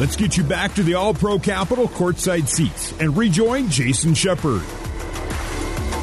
Let's 0.00 0.16
get 0.16 0.34
you 0.34 0.44
back 0.44 0.72
to 0.76 0.82
the 0.82 0.94
All 0.94 1.12
Pro 1.12 1.38
Capital 1.38 1.86
courtside 1.86 2.48
seats 2.48 2.98
and 3.00 3.14
rejoin 3.14 3.68
Jason 3.68 4.14
Shepard. 4.14 4.62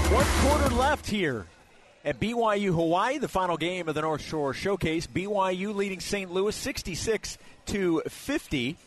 One 0.09 0.25
quarter 0.43 0.75
left 0.75 1.07
here 1.07 1.47
at 2.05 2.19
BYU 2.19 2.75
Hawaii, 2.75 3.17
the 3.17 3.27
final 3.27 3.57
game 3.57 3.89
of 3.89 3.95
the 3.95 4.03
North 4.03 4.21
Shore 4.21 4.53
Showcase. 4.53 5.07
BYU 5.07 5.73
leading 5.73 5.99
St. 5.99 6.31
Louis 6.31 6.55
66 6.55 7.39
to 7.65 8.03
50. 8.07 8.77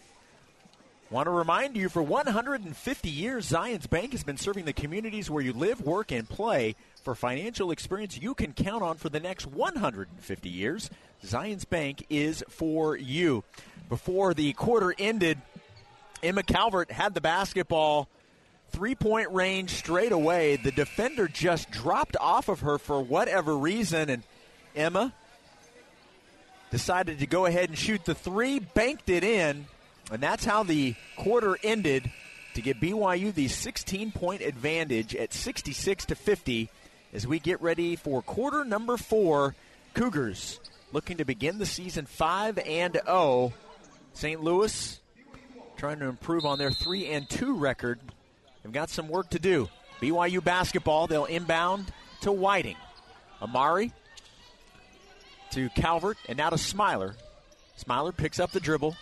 Want 1.11 1.27
to 1.27 1.33
remind 1.33 1.77
you 1.77 1.89
for 1.89 2.05
150 2.05 3.09
years, 3.09 3.51
Zions 3.51 3.91
Bank 3.91 4.13
has 4.13 4.23
been 4.23 4.37
serving 4.37 4.65
the 4.65 4.73
communities 4.73 5.29
where 5.29 5.43
you 5.43 5.53
live, 5.53 5.81
work, 5.81 6.13
and 6.13 6.29
play. 6.29 6.77
For 7.03 7.17
financial 7.17 7.73
experience 7.73 8.17
you 8.17 8.33
can 8.35 8.53
count 8.53 8.85
on 8.85 8.97
for 8.97 9.09
the 9.09 9.19
next 9.19 9.49
150 9.49 10.49
years, 10.49 10.89
Zions 11.25 11.69
Bank 11.69 12.07
is 12.09 12.45
for 12.49 12.97
you. 12.97 13.43
Before 13.91 14.35
the 14.35 14.53
quarter 14.53 14.95
ended, 14.97 15.37
Emma 16.23 16.45
Calvert 16.45 16.93
had 16.93 17.13
the 17.13 17.21
basketball 17.21 18.09
three 18.71 18.95
point 18.95 19.33
range 19.33 19.71
straight 19.71 20.13
away. 20.13 20.57
The 20.57 20.71
defender 20.71 21.27
just 21.27 21.73
dropped 21.73 22.17
off 22.19 22.49
of 22.49 22.61
her 22.61 22.79
for 22.79 23.03
whatever 23.03 23.59
reason, 23.59 24.09
and 24.09 24.23
Emma 24.77 25.13
decided 26.71 27.19
to 27.19 27.27
go 27.27 27.47
ahead 27.47 27.69
and 27.69 27.77
shoot 27.77 28.05
the 28.05 28.15
three, 28.15 28.61
banked 28.61 29.11
it 29.11 29.25
in, 29.25 29.67
and 30.13 30.23
that's 30.23 30.45
how 30.45 30.63
the 30.63 30.95
quarter 31.17 31.59
ended 31.65 32.13
to 32.55 32.63
give 32.63 32.77
BYU 32.77 33.35
the 33.35 33.49
16 33.49 34.13
point 34.13 34.41
advantage 34.41 35.17
at 35.17 35.33
66 35.33 36.05
to 36.07 36.15
50 36.15 36.71
as 37.13 37.27
we 37.27 37.41
get 37.41 37.61
ready 37.61 37.97
for 37.97 38.23
quarter 38.23 38.65
number 38.65 38.97
four. 38.97 39.57
Cougars 39.95 40.61
looking 40.93 41.17
to 41.17 41.25
begin 41.25 41.59
the 41.59 41.67
season 41.67 42.07
5 42.07 42.59
and 42.59 43.01
0. 43.05 43.53
St. 44.13 44.43
Louis 44.43 45.01
trying 45.77 45.99
to 46.01 46.07
improve 46.07 46.45
on 46.45 46.59
their 46.59 46.71
3 46.71 47.07
and 47.07 47.29
2 47.29 47.55
record. 47.55 47.99
They've 48.63 48.73
got 48.73 48.91
some 48.91 49.09
work 49.09 49.31
to 49.31 49.39
do. 49.39 49.69
BYU 50.01 50.43
basketball, 50.43 51.07
they'll 51.07 51.25
inbound 51.25 51.93
to 52.23 52.33
Whiting. 52.33 52.77
Amari 53.41 53.93
to 55.53 55.69
Calvert, 55.71 56.19
and 56.29 56.37
now 56.37 56.51
to 56.51 56.59
Smiler. 56.59 57.17
Smiler 57.77 58.13
picks 58.13 58.39
up 58.39 58.53
the 58.53 58.61
dribble, 58.61 58.97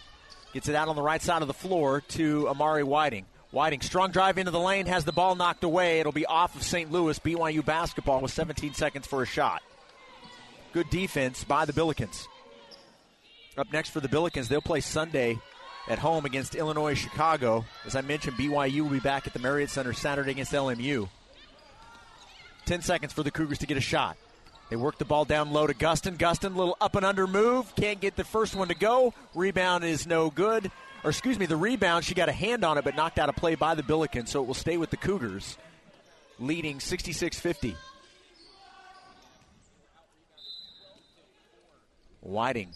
gets 0.55 0.69
it 0.69 0.75
out 0.75 0.89
on 0.89 0.97
the 0.97 1.03
right 1.03 1.21
side 1.21 1.43
of 1.43 1.49
the 1.49 1.55
floor 1.55 2.01
to 2.09 2.49
Amari 2.49 2.85
Whiting. 2.85 3.27
Whiting, 3.51 3.81
strong 3.81 4.11
drive 4.13 4.39
into 4.39 4.51
the 4.51 4.61
lane, 4.61 4.87
has 4.87 5.05
the 5.05 5.13
ball 5.13 5.35
knocked 5.35 5.65
away. 5.65 6.01
It'll 6.01 6.13
be 6.13 6.27
off 6.27 6.55
of 6.55 6.63
St. 6.63 6.93
Louis. 6.93 7.19
BYU 7.19 7.65
basketball 7.65 8.21
with 8.21 8.31
17 8.31 8.75
seconds 8.75 9.07
for 9.07 9.23
a 9.23 9.27
shot. 9.27 9.63
Good 10.73 10.91
defense 10.91 11.45
by 11.45 11.65
the 11.65 11.73
Billikens. 11.73 12.29
Up 13.59 13.73
next 13.73 13.91
for 13.91 13.99
the 13.99 14.09
Billikens, 14.09 14.47
they'll 14.47 14.63
play 14.63 14.81
Sunday 14.81 15.37
at 15.89 15.99
home 15.99 16.25
against 16.25 16.55
Illinois 16.55 16.95
Chicago. 16.95 17.65
As 17.85 17.97
I 17.97 18.03
mentioned, 18.03 18.37
BYU 18.37 18.83
will 18.83 18.91
be 18.91 19.01
back 19.01 19.27
at 19.27 19.33
the 19.33 19.41
Marriott 19.41 19.71
Center 19.71 19.93
Saturday 19.93 20.31
against 20.31 20.53
LMU. 20.53 21.09
10 22.67 22.83
seconds 22.83 23.13
for 23.13 23.25
the 23.25 23.33
Cougars 23.33 23.59
to 23.59 23.67
get 23.67 23.77
a 23.77 23.81
shot. 23.81 24.17
They 24.71 24.77
work 24.77 24.99
the 24.99 25.05
ball 25.05 25.25
down 25.25 25.53
low 25.53 25.67
to 25.67 25.75
Gustin. 25.75 26.17
Gustin, 26.17 26.55
little 26.55 26.77
up 26.81 26.95
and 26.95 27.05
under 27.05 27.27
move. 27.27 27.75
Can't 27.75 28.01
get 28.01 28.15
the 28.15 28.23
first 28.23 28.55
one 28.55 28.69
to 28.69 28.77
go. 28.77 29.13
Rebound 29.35 29.83
is 29.83 30.07
no 30.07 30.31
good. 30.31 30.71
Or, 31.03 31.11
excuse 31.11 31.37
me, 31.37 31.47
the 31.47 31.57
rebound, 31.57 32.05
she 32.05 32.15
got 32.15 32.29
a 32.29 32.33
hand 32.33 32.65
on 32.65 32.79
it, 32.79 32.85
but 32.85 32.95
knocked 32.95 33.19
out 33.19 33.29
a 33.29 33.33
play 33.33 33.57
by 33.57 33.75
the 33.75 33.83
Billikens, 33.83 34.29
so 34.29 34.41
it 34.41 34.47
will 34.47 34.55
stay 34.55 34.77
with 34.77 34.91
the 34.91 34.97
Cougars, 34.97 35.57
leading 36.39 36.79
66 36.79 37.41
50. 37.41 37.77
Whiting 42.21 42.73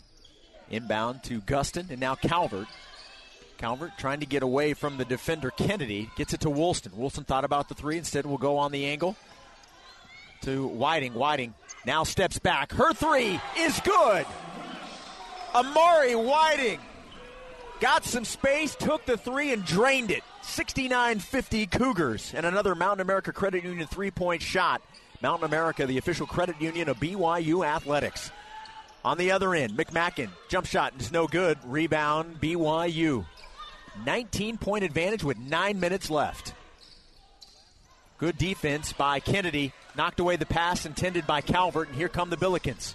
inbound 0.72 1.22
to 1.24 1.40
Gustin, 1.42 1.90
and 1.90 2.00
now 2.00 2.16
Calvert. 2.16 2.66
Calvert 3.58 3.92
trying 3.96 4.18
to 4.20 4.26
get 4.26 4.42
away 4.42 4.74
from 4.74 4.96
the 4.96 5.04
defender 5.04 5.50
Kennedy. 5.50 6.10
Gets 6.16 6.34
it 6.34 6.40
to 6.40 6.50
Woolston. 6.50 6.96
Woolston 6.96 7.24
thought 7.24 7.44
about 7.44 7.68
the 7.68 7.74
three. 7.74 7.96
Instead, 7.96 8.26
will 8.26 8.38
go 8.38 8.58
on 8.58 8.72
the 8.72 8.86
angle 8.86 9.14
to 10.40 10.66
Whiting. 10.66 11.14
Whiting 11.14 11.54
now 11.86 12.02
steps 12.02 12.38
back. 12.40 12.72
Her 12.72 12.92
three 12.92 13.40
is 13.56 13.78
good. 13.80 14.26
Amari 15.54 16.16
Whiting 16.16 16.80
got 17.78 18.04
some 18.04 18.24
space, 18.24 18.74
took 18.74 19.04
the 19.06 19.16
three, 19.16 19.52
and 19.52 19.64
drained 19.64 20.10
it. 20.10 20.24
69 20.42 21.20
50 21.20 21.66
Cougars. 21.66 22.32
And 22.34 22.44
another 22.44 22.74
Mountain 22.74 23.02
America 23.02 23.32
Credit 23.32 23.62
Union 23.62 23.86
three 23.86 24.10
point 24.10 24.42
shot. 24.42 24.82
Mountain 25.22 25.46
America, 25.46 25.86
the 25.86 25.98
official 25.98 26.26
credit 26.26 26.60
union 26.60 26.88
of 26.88 26.98
BYU 26.98 27.64
Athletics. 27.64 28.32
On 29.04 29.18
the 29.18 29.32
other 29.32 29.54
end, 29.54 29.76
McMackin, 29.76 30.28
jump 30.48 30.66
shot 30.66 30.94
is 30.98 31.10
no 31.10 31.26
good. 31.26 31.58
Rebound, 31.64 32.40
BYU. 32.40 33.26
19 34.06 34.58
point 34.58 34.84
advantage 34.84 35.24
with 35.24 35.38
nine 35.38 35.80
minutes 35.80 36.08
left. 36.08 36.54
Good 38.18 38.38
defense 38.38 38.92
by 38.92 39.20
Kennedy. 39.20 39.72
Knocked 39.96 40.20
away 40.20 40.36
the 40.36 40.46
pass 40.46 40.86
intended 40.86 41.26
by 41.26 41.40
Calvert, 41.40 41.88
and 41.88 41.96
here 41.96 42.08
come 42.08 42.30
the 42.30 42.36
Billikens. 42.36 42.94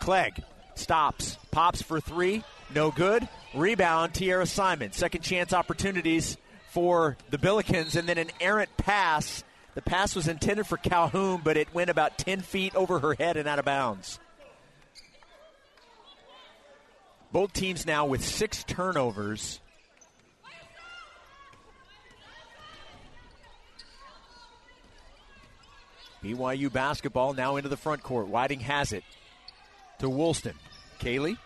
Clegg 0.00 0.42
stops, 0.74 1.38
pops 1.52 1.80
for 1.80 2.00
three, 2.00 2.42
no 2.74 2.90
good. 2.90 3.26
Rebound, 3.54 4.12
Tierra 4.12 4.46
Simon. 4.46 4.92
Second 4.92 5.22
chance 5.22 5.52
opportunities 5.52 6.36
for 6.70 7.16
the 7.30 7.38
Billikens, 7.38 7.96
and 7.96 8.08
then 8.08 8.18
an 8.18 8.30
errant 8.40 8.76
pass. 8.76 9.44
The 9.74 9.82
pass 9.82 10.16
was 10.16 10.26
intended 10.26 10.66
for 10.66 10.76
Calhoun, 10.76 11.40
but 11.42 11.56
it 11.56 11.72
went 11.72 11.88
about 11.88 12.18
10 12.18 12.40
feet 12.40 12.74
over 12.74 12.98
her 12.98 13.14
head 13.14 13.36
and 13.36 13.48
out 13.48 13.60
of 13.60 13.64
bounds. 13.64 14.18
Both 17.32 17.54
teams 17.54 17.86
now 17.86 18.04
with 18.04 18.22
six 18.22 18.62
turnovers. 18.64 19.60
BYU 26.22 26.72
basketball 26.72 27.32
now 27.32 27.56
into 27.56 27.68
the 27.68 27.76
front 27.76 28.02
court. 28.02 28.28
Whiting 28.28 28.60
has 28.60 28.92
it 28.92 29.02
to 29.98 30.08
Woolston. 30.08 30.54
Kaylee 31.00 31.36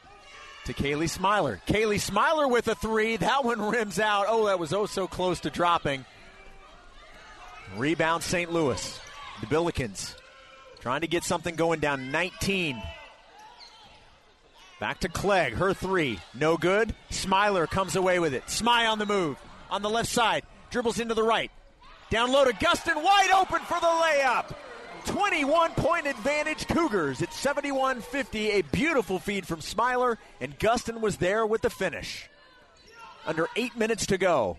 to 0.67 0.75
Kaylee 0.75 1.09
Smiler. 1.09 1.63
Kaylee 1.67 2.01
Smiler 2.01 2.47
with 2.49 2.69
a 2.69 2.75
three. 2.75 3.17
That 3.17 3.45
one 3.45 3.61
rims 3.63 3.99
out. 3.99 4.27
Oh, 4.29 4.47
that 4.47 4.59
was 4.59 4.73
oh 4.73 4.87
so 4.87 5.07
close 5.07 5.41
to 5.41 5.51
dropping. 5.51 6.05
Rebound 7.77 8.23
St. 8.23 8.53
Louis. 8.53 9.01
The 9.41 9.47
Billikens 9.47 10.15
trying 10.81 11.03
to 11.03 11.07
get 11.07 11.25
something 11.25 11.55
going 11.55 11.81
down 11.81 12.11
19. 12.11 12.83
Back 14.79 15.01
to 15.01 15.09
Clegg. 15.09 15.55
Her 15.55 15.73
three. 15.73 16.19
No 16.35 16.57
good. 16.57 16.95
Smiler 17.11 17.67
comes 17.67 17.97
away 17.97 18.19
with 18.19 18.35
it. 18.35 18.47
Smy 18.47 18.91
on 18.91 18.99
the 18.99 19.07
move. 19.07 19.39
On 19.71 19.83
the 19.83 19.91
left 19.91 20.09
side. 20.09 20.45
Dribbles 20.71 21.01
into 21.01 21.15
the 21.15 21.23
right. 21.23 21.51
Down 22.11 22.31
low 22.31 22.45
to 22.45 22.53
Gustin. 22.53 23.03
Wide 23.03 23.31
open 23.31 23.61
for 23.61 23.81
the 23.81 23.87
layup. 23.87 24.55
21 25.07 25.71
point 25.73 26.07
advantage 26.07 26.67
Cougars 26.67 27.23
at 27.23 27.33
71 27.33 28.01
50. 28.01 28.51
A 28.51 28.63
beautiful 28.63 29.19
feed 29.19 29.47
from 29.47 29.61
Smiler, 29.61 30.19
and 30.41 30.59
Gustin 30.59 31.01
was 31.01 31.17
there 31.17 31.47
with 31.47 31.63
the 31.63 31.71
finish. 31.71 32.29
Under 33.25 33.47
eight 33.57 33.77
minutes 33.77 34.07
to 34.07 34.19
go. 34.19 34.57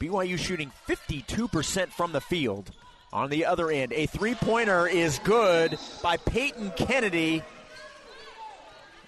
BYU 0.00 0.38
shooting 0.38 0.72
52% 0.88 1.88
from 1.88 2.12
the 2.12 2.20
field. 2.20 2.70
On 3.12 3.30
the 3.30 3.44
other 3.44 3.70
end, 3.70 3.92
a 3.92 4.06
three 4.06 4.34
pointer 4.34 4.88
is 4.88 5.20
good 5.20 5.78
by 6.02 6.16
Peyton 6.16 6.72
Kennedy. 6.76 7.42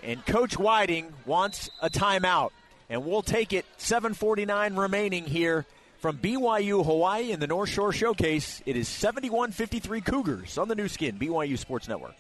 And 0.07 0.25
Coach 0.25 0.57
Whiting 0.57 1.13
wants 1.27 1.69
a 1.83 1.91
timeout. 1.91 2.51
And 2.89 3.05
we'll 3.05 3.23
take 3.23 3.53
it. 3.53 3.67
7.49 3.79 4.79
remaining 4.79 5.25
here 5.25 5.67
from 5.99 6.19
BYU 6.19 6.87
Hawaii 6.87 7.33
in 7.33 7.41
the 7.41 7.49
North 7.49 7.71
Shore 7.71 7.93
Showcase. 7.93 8.63
It 8.65 8.77
is 8.77 8.87
71 8.87 9.51
53 9.51 10.01
Cougars 10.03 10.59
on 10.59 10.69
the 10.69 10.77
Nu 10.77 10.87
Skin, 10.87 11.19
BYU 11.19 11.59
Sports 11.59 11.89
Network. 11.89 12.15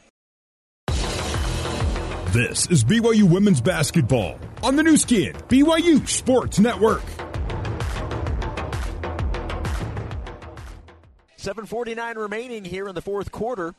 This 2.32 2.66
is 2.66 2.82
BYU 2.82 3.30
Women's 3.30 3.60
Basketball 3.60 4.36
on 4.65 4.74
the 4.74 4.82
Nu 4.82 4.97
Skin, 4.97 5.34
BYU 5.48 6.06
Sports 6.09 6.59
Network. 6.59 7.04
7.49 11.39 12.16
remaining 12.16 12.65
here 12.65 12.89
in 12.89 12.97
the 12.97 13.00
fourth 13.00 13.30
quarter. 13.30 13.77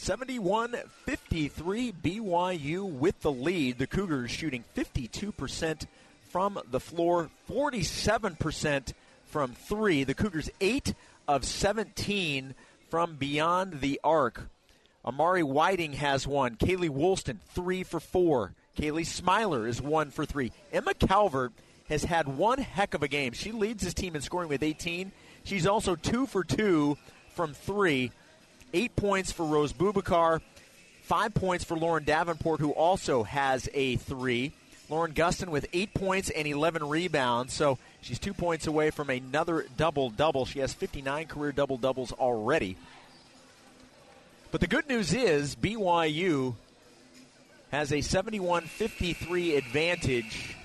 71 0.00 0.76
53 1.04 1.92
BYU 1.92 2.90
with 2.90 3.20
the 3.20 3.30
lead. 3.30 3.76
The 3.76 3.86
Cougars 3.86 4.30
shooting 4.30 4.64
52% 4.74 5.86
from 6.30 6.58
the 6.70 6.80
floor, 6.80 7.28
47% 7.50 8.94
from 9.26 9.52
three. 9.52 10.04
The 10.04 10.14
Cougars 10.14 10.48
8 10.58 10.94
of 11.28 11.44
17 11.44 12.54
from 12.88 13.16
beyond 13.16 13.82
the 13.82 14.00
arc. 14.02 14.48
Amari 15.04 15.42
Whiting 15.42 15.92
has 15.92 16.26
one. 16.26 16.56
Kaylee 16.56 16.88
Woolston, 16.88 17.38
three 17.54 17.82
for 17.84 18.00
four. 18.00 18.54
Kaylee 18.78 19.06
Smiler 19.06 19.66
is 19.66 19.82
one 19.82 20.10
for 20.10 20.24
three. 20.24 20.50
Emma 20.72 20.94
Calvert 20.94 21.52
has 21.90 22.04
had 22.04 22.26
one 22.26 22.58
heck 22.58 22.94
of 22.94 23.02
a 23.02 23.08
game. 23.08 23.34
She 23.34 23.52
leads 23.52 23.84
his 23.84 23.92
team 23.92 24.16
in 24.16 24.22
scoring 24.22 24.48
with 24.48 24.62
18. 24.62 25.12
She's 25.44 25.66
also 25.66 25.94
two 25.94 26.24
for 26.24 26.42
two 26.42 26.96
from 27.34 27.52
three. 27.52 28.12
Eight 28.72 28.94
points 28.94 29.32
for 29.32 29.44
Rose 29.44 29.72
Bubakar. 29.72 30.40
Five 31.02 31.34
points 31.34 31.64
for 31.64 31.76
Lauren 31.76 32.04
Davenport, 32.04 32.60
who 32.60 32.70
also 32.70 33.24
has 33.24 33.68
a 33.74 33.96
three. 33.96 34.52
Lauren 34.88 35.12
Gustin 35.12 35.48
with 35.48 35.66
eight 35.72 35.92
points 35.94 36.30
and 36.30 36.46
11 36.46 36.88
rebounds. 36.88 37.52
So 37.52 37.78
she's 38.00 38.18
two 38.18 38.34
points 38.34 38.66
away 38.66 38.90
from 38.90 39.10
another 39.10 39.66
double 39.76 40.10
double. 40.10 40.46
She 40.46 40.60
has 40.60 40.72
59 40.72 41.26
career 41.26 41.52
double 41.52 41.78
doubles 41.78 42.12
already. 42.12 42.76
But 44.52 44.60
the 44.60 44.66
good 44.66 44.88
news 44.88 45.12
is 45.12 45.54
BYU 45.54 46.54
has 47.70 47.92
a 47.92 48.00
71 48.00 48.62
53 48.62 49.56
advantage. 49.56 50.56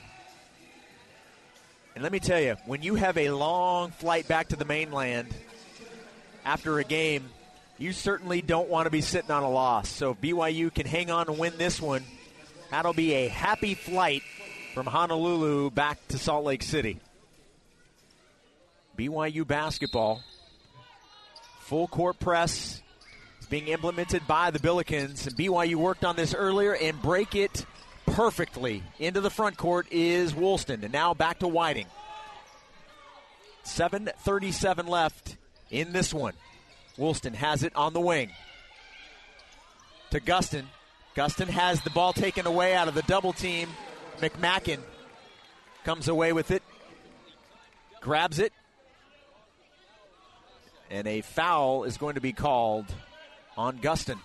And 1.93 2.03
let 2.03 2.11
me 2.11 2.19
tell 2.19 2.39
you, 2.39 2.57
when 2.65 2.81
you 2.81 2.95
have 2.95 3.17
a 3.17 3.29
long 3.29 3.91
flight 3.91 4.27
back 4.27 4.49
to 4.49 4.55
the 4.55 4.65
mainland 4.65 5.33
after 6.43 6.79
a 6.79 6.83
game, 6.83 7.29
you 7.77 7.91
certainly 7.91 8.41
don't 8.41 8.69
want 8.69 8.85
to 8.85 8.89
be 8.89 9.01
sitting 9.01 9.31
on 9.31 9.43
a 9.43 9.49
loss. 9.49 9.89
So 9.89 10.11
if 10.11 10.21
BYU 10.21 10.73
can 10.73 10.85
hang 10.85 11.11
on 11.11 11.27
and 11.27 11.37
win 11.37 11.53
this 11.57 11.81
one, 11.81 12.03
that'll 12.71 12.93
be 12.93 13.13
a 13.13 13.27
happy 13.27 13.75
flight 13.75 14.23
from 14.73 14.85
Honolulu 14.85 15.71
back 15.71 16.05
to 16.09 16.17
Salt 16.17 16.45
Lake 16.45 16.63
City. 16.63 16.99
BYU 18.97 19.45
basketball, 19.45 20.21
full 21.59 21.87
court 21.87 22.19
press 22.19 22.81
is 23.41 23.47
being 23.47 23.67
implemented 23.67 24.25
by 24.25 24.51
the 24.51 24.59
Billikens. 24.59 25.27
And 25.27 25.35
BYU 25.35 25.75
worked 25.75 26.05
on 26.05 26.15
this 26.15 26.33
earlier 26.33 26.75
and 26.75 27.01
break 27.01 27.35
it 27.35 27.65
perfectly. 28.05 28.83
Into 28.99 29.19
the 29.19 29.29
front 29.29 29.57
court 29.57 29.87
is 29.91 30.33
Woolston. 30.33 30.83
And 30.83 30.93
now 30.93 31.13
back 31.13 31.39
to 31.39 31.47
Whiting. 31.47 31.87
7.37 33.65 34.87
left 34.87 35.35
in 35.71 35.91
this 35.91 36.13
one. 36.13 36.33
Woolston 36.97 37.33
has 37.33 37.63
it 37.63 37.75
on 37.75 37.93
the 37.93 37.99
wing. 37.99 38.31
To 40.11 40.19
Gustin. 40.19 40.65
Gustin 41.15 41.47
has 41.47 41.81
the 41.81 41.89
ball 41.89 42.13
taken 42.13 42.45
away 42.45 42.73
out 42.75 42.87
of 42.87 42.95
the 42.95 43.01
double 43.03 43.33
team. 43.33 43.69
McMackin 44.19 44.79
comes 45.83 46.07
away 46.07 46.33
with 46.33 46.51
it, 46.51 46.63
grabs 48.01 48.39
it, 48.39 48.51
and 50.89 51.07
a 51.07 51.21
foul 51.21 51.83
is 51.83 51.97
going 51.97 52.15
to 52.15 52.21
be 52.21 52.33
called 52.33 52.85
on 53.57 53.77
Gustin. 53.79 54.19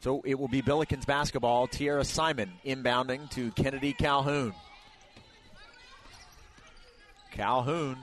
So 0.00 0.20
it 0.24 0.38
will 0.38 0.48
be 0.48 0.62
Billikens 0.62 1.06
basketball. 1.06 1.68
Tierra 1.68 2.04
Simon 2.04 2.50
inbounding 2.64 3.30
to 3.30 3.52
Kennedy 3.52 3.92
Calhoun. 3.92 4.52
Calhoun 7.30 7.98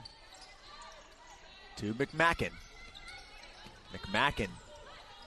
to 1.80 1.94
McMackin. 1.94 2.50
McMackin, 3.94 4.48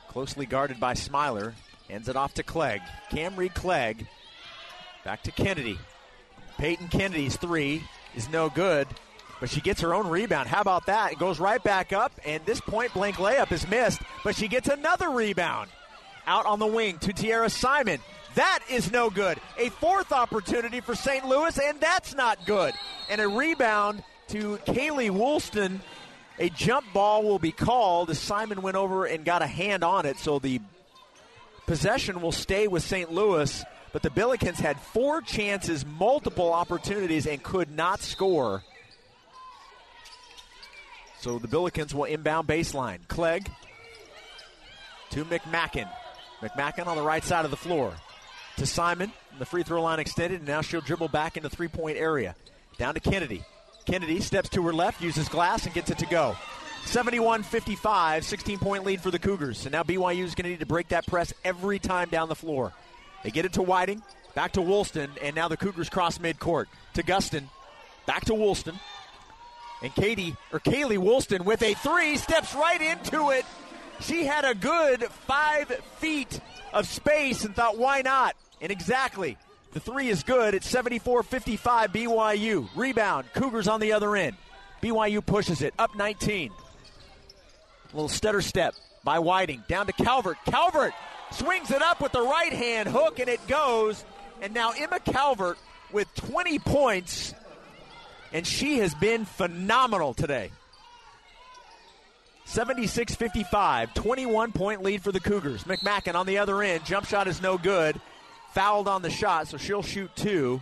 closely 0.07 0.45
guarded 0.45 0.79
by 0.79 0.93
Smiler, 0.93 1.55
ends 1.89 2.07
it 2.07 2.15
off 2.15 2.35
to 2.35 2.43
Clegg. 2.43 2.81
Camry 3.11 3.53
Clegg 3.53 4.05
back 5.03 5.23
to 5.23 5.31
Kennedy. 5.31 5.79
Peyton 6.59 6.87
Kennedy's 6.89 7.35
three 7.37 7.83
is 8.15 8.29
no 8.29 8.49
good, 8.49 8.87
but 9.39 9.49
she 9.49 9.61
gets 9.61 9.81
her 9.81 9.95
own 9.95 10.07
rebound. 10.07 10.47
How 10.47 10.61
about 10.61 10.85
that? 10.85 11.13
It 11.13 11.19
goes 11.19 11.39
right 11.39 11.61
back 11.61 11.91
up, 11.91 12.11
and 12.23 12.45
this 12.45 12.61
point 12.61 12.93
blank 12.93 13.15
layup 13.15 13.51
is 13.51 13.67
missed, 13.67 14.01
but 14.23 14.35
she 14.35 14.47
gets 14.47 14.69
another 14.69 15.09
rebound. 15.09 15.69
Out 16.27 16.45
on 16.45 16.59
the 16.59 16.67
wing 16.67 16.99
to 16.99 17.11
Tiara 17.11 17.49
Simon. 17.49 17.99
That 18.35 18.59
is 18.69 18.91
no 18.91 19.09
good. 19.09 19.39
A 19.57 19.69
fourth 19.69 20.11
opportunity 20.11 20.81
for 20.81 20.95
St. 20.95 21.25
Louis, 21.25 21.59
and 21.59 21.79
that's 21.81 22.15
not 22.15 22.45
good. 22.45 22.73
And 23.09 23.19
a 23.19 23.27
rebound 23.27 24.03
to 24.29 24.57
Kaylee 24.65 25.11
Woolston 25.11 25.81
a 26.39 26.49
jump 26.49 26.91
ball 26.93 27.23
will 27.23 27.39
be 27.39 27.51
called 27.51 28.15
Simon 28.15 28.61
went 28.61 28.77
over 28.77 29.05
and 29.05 29.23
got 29.23 29.41
a 29.41 29.47
hand 29.47 29.83
on 29.83 30.05
it, 30.05 30.17
so 30.17 30.39
the 30.39 30.59
possession 31.65 32.21
will 32.21 32.31
stay 32.31 32.67
with 32.67 32.83
St. 32.83 33.11
Louis. 33.11 33.63
But 33.91 34.01
the 34.01 34.09
Billikens 34.09 34.55
had 34.55 34.79
four 34.79 35.21
chances, 35.21 35.85
multiple 35.85 36.51
opportunities, 36.51 37.27
and 37.27 37.41
could 37.43 37.69
not 37.69 38.01
score. 38.01 38.63
So 41.19 41.37
the 41.37 41.47
Billikens 41.47 41.93
will 41.93 42.05
inbound 42.05 42.47
baseline. 42.47 43.07
Clegg 43.07 43.49
to 45.11 45.23
McMackin. 45.25 45.87
McMackin 46.41 46.87
on 46.87 46.97
the 46.97 47.03
right 47.03 47.23
side 47.23 47.45
of 47.45 47.51
the 47.51 47.57
floor. 47.57 47.93
To 48.57 48.65
Simon. 48.65 49.13
The 49.39 49.45
free 49.45 49.63
throw 49.63 49.81
line 49.81 49.99
extended, 49.99 50.39
and 50.39 50.47
now 50.47 50.61
she'll 50.61 50.81
dribble 50.81 51.07
back 51.07 51.37
into 51.37 51.49
three 51.49 51.67
point 51.67 51.97
area. 51.97 52.35
Down 52.77 52.95
to 52.95 52.99
Kennedy. 52.99 53.43
Kennedy 53.83 54.19
steps 54.19 54.49
to 54.49 54.63
her 54.63 54.73
left, 54.73 55.01
uses 55.01 55.29
glass, 55.29 55.65
and 55.65 55.73
gets 55.73 55.91
it 55.91 55.97
to 55.99 56.05
go. 56.05 56.35
71 56.85 57.43
55, 57.43 58.25
16 58.25 58.59
point 58.59 58.85
lead 58.85 59.01
for 59.01 59.11
the 59.11 59.19
Cougars. 59.19 59.65
And 59.65 59.73
now 59.73 59.83
BYU 59.83 60.23
is 60.23 60.35
going 60.35 60.43
to 60.43 60.49
need 60.49 60.59
to 60.59 60.65
break 60.65 60.89
that 60.89 61.05
press 61.07 61.33
every 61.43 61.79
time 61.79 62.09
down 62.09 62.29
the 62.29 62.35
floor. 62.35 62.73
They 63.23 63.31
get 63.31 63.45
it 63.45 63.53
to 63.53 63.61
Whiting, 63.61 64.01
back 64.35 64.53
to 64.53 64.61
Woolston, 64.61 65.09
and 65.21 65.35
now 65.35 65.47
the 65.47 65.57
Cougars 65.57 65.89
cross 65.89 66.17
midcourt. 66.17 66.65
To 66.95 67.03
Gustin, 67.03 67.43
back 68.05 68.25
to 68.25 68.33
Woolston. 68.33 68.75
And 69.81 69.93
Katie, 69.95 70.35
or 70.51 70.59
Kaylee 70.59 70.97
Woolston 70.97 71.43
with 71.43 71.61
a 71.61 71.73
three, 71.73 72.17
steps 72.17 72.53
right 72.55 72.81
into 72.81 73.31
it. 73.31 73.45
She 73.99 74.25
had 74.25 74.45
a 74.45 74.55
good 74.55 75.03
five 75.03 75.67
feet 75.97 76.39
of 76.73 76.87
space 76.87 77.43
and 77.43 77.55
thought, 77.55 77.77
why 77.77 78.01
not? 78.01 78.35
And 78.61 78.71
exactly, 78.71 79.37
the 79.73 79.79
three 79.79 80.09
is 80.09 80.23
good. 80.23 80.53
It's 80.53 80.69
74 80.69 81.23
55 81.23 81.91
BYU. 81.91 82.69
Rebound. 82.75 83.25
Cougars 83.33 83.67
on 83.67 83.79
the 83.79 83.93
other 83.93 84.15
end. 84.15 84.37
BYU 84.81 85.25
pushes 85.25 85.61
it 85.61 85.73
up 85.79 85.95
19. 85.95 86.51
A 86.51 87.95
little 87.95 88.07
stutter 88.07 88.41
step 88.41 88.75
by 89.03 89.19
Whiting. 89.19 89.63
Down 89.67 89.87
to 89.87 89.93
Calvert. 89.93 90.37
Calvert 90.45 90.93
swings 91.31 91.71
it 91.71 91.81
up 91.81 92.01
with 92.01 92.11
the 92.11 92.21
right 92.21 92.53
hand 92.53 92.87
hook 92.87 93.19
and 93.19 93.27
it 93.27 93.45
goes. 93.47 94.05
And 94.41 94.53
now 94.53 94.73
Emma 94.77 94.99
Calvert 94.99 95.57
with 95.91 96.13
20 96.15 96.59
points. 96.59 97.33
And 98.31 98.45
she 98.45 98.77
has 98.77 98.93
been 98.95 99.25
phenomenal 99.25 100.13
today. 100.13 100.51
76 102.45 103.15
55, 103.15 103.93
21 103.95 104.51
point 104.51 104.83
lead 104.83 105.01
for 105.01 105.11
the 105.11 105.19
Cougars. 105.19 105.63
McMackin 105.63 106.13
on 106.13 106.27
the 106.27 106.37
other 106.37 106.61
end. 106.61 106.85
Jump 106.85 107.07
shot 107.07 107.27
is 107.27 107.41
no 107.41 107.57
good 107.57 107.99
fouled 108.53 108.87
on 108.87 109.01
the 109.01 109.09
shot, 109.09 109.47
so 109.47 109.57
she'll 109.57 109.81
shoot 109.81 110.15
two. 110.15 110.61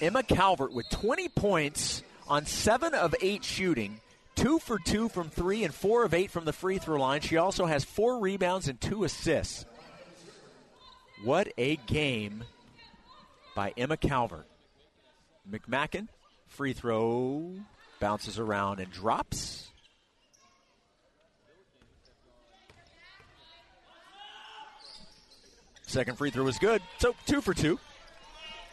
Emma 0.00 0.22
Calvert 0.22 0.72
with 0.72 0.88
20 0.90 1.28
points 1.28 2.02
on 2.28 2.46
seven 2.46 2.94
of 2.94 3.14
eight 3.20 3.44
shooting, 3.44 4.00
two 4.34 4.58
for 4.58 4.78
two 4.78 5.08
from 5.08 5.28
three, 5.28 5.64
and 5.64 5.72
four 5.72 6.04
of 6.04 6.14
eight 6.14 6.30
from 6.30 6.44
the 6.44 6.52
free 6.52 6.78
throw 6.78 7.00
line. 7.00 7.20
She 7.20 7.36
also 7.36 7.66
has 7.66 7.84
four 7.84 8.18
rebounds 8.18 8.68
and 8.68 8.80
two 8.80 9.04
assists. 9.04 9.64
What 11.22 11.48
a 11.56 11.76
game 11.76 12.44
by 13.54 13.72
Emma 13.76 13.96
Calvert. 13.96 14.46
McMackin, 15.50 16.08
free 16.48 16.72
throw, 16.72 17.52
bounces 18.00 18.38
around 18.38 18.80
and 18.80 18.90
drops. 18.90 19.71
Second 25.92 26.16
free 26.16 26.30
throw 26.30 26.44
was 26.44 26.58
good. 26.58 26.80
So 26.96 27.14
two 27.26 27.42
for 27.42 27.52
two 27.52 27.78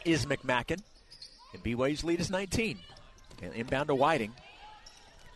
is 0.06 0.24
McMackin. 0.24 0.80
And 1.52 1.62
BYU's 1.62 2.02
lead 2.02 2.18
is 2.18 2.30
19. 2.30 2.78
And 3.42 3.52
inbound 3.52 3.88
to 3.88 3.94
Whiting. 3.94 4.32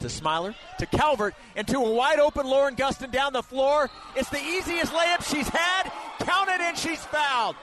To 0.00 0.08
Smiler, 0.08 0.54
to 0.78 0.86
Calvert, 0.86 1.34
and 1.54 1.68
to 1.68 1.76
a 1.76 1.90
wide 1.90 2.20
open 2.20 2.46
Lauren 2.46 2.74
Gustin 2.74 3.12
down 3.12 3.34
the 3.34 3.42
floor. 3.42 3.90
It's 4.16 4.30
the 4.30 4.40
easiest 4.40 4.94
layup 4.94 5.30
she's 5.30 5.48
had. 5.48 5.92
Count 6.20 6.48
it 6.48 6.60
and 6.62 6.78
she's 6.78 7.04
fouled. 7.04 7.56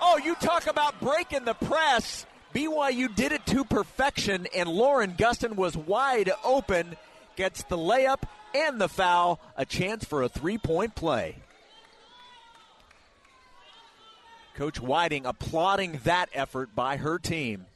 Oh, 0.00 0.18
you 0.18 0.36
talk 0.36 0.68
about 0.68 1.00
breaking 1.00 1.44
the 1.44 1.54
press. 1.54 2.26
BYU 2.54 3.12
did 3.12 3.32
it 3.32 3.44
to 3.46 3.64
perfection, 3.64 4.46
and 4.54 4.68
Lauren 4.68 5.14
Gustin 5.14 5.56
was 5.56 5.76
wide 5.76 6.30
open. 6.44 6.96
Gets 7.34 7.64
the 7.64 7.76
layup 7.76 8.22
and 8.54 8.80
the 8.80 8.88
foul. 8.88 9.40
A 9.56 9.66
chance 9.66 10.04
for 10.04 10.22
a 10.22 10.28
three 10.28 10.58
point 10.58 10.94
play. 10.94 11.34
Coach 14.58 14.80
Whiting 14.80 15.24
applauding 15.24 16.00
that 16.02 16.30
effort 16.34 16.74
by 16.74 16.96
her 16.96 17.20
team. 17.20 17.66